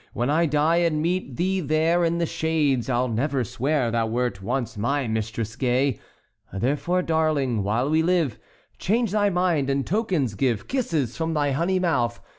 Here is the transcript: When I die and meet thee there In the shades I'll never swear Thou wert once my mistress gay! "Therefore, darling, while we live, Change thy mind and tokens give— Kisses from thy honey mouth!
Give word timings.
When 0.13 0.31
I 0.31 0.47
die 0.47 0.77
and 0.77 0.99
meet 0.99 1.35
thee 1.35 1.59
there 1.59 2.03
In 2.03 2.17
the 2.17 2.25
shades 2.25 2.89
I'll 2.89 3.07
never 3.07 3.43
swear 3.43 3.91
Thou 3.91 4.07
wert 4.07 4.41
once 4.41 4.75
my 4.75 5.07
mistress 5.07 5.55
gay! 5.55 5.99
"Therefore, 6.51 7.03
darling, 7.03 7.61
while 7.61 7.87
we 7.87 8.01
live, 8.01 8.39
Change 8.79 9.11
thy 9.11 9.29
mind 9.29 9.69
and 9.69 9.85
tokens 9.85 10.33
give— 10.33 10.67
Kisses 10.67 11.15
from 11.15 11.35
thy 11.35 11.51
honey 11.51 11.77
mouth! 11.77 12.19